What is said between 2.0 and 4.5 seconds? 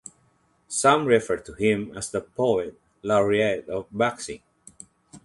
the poet laureate of boxing.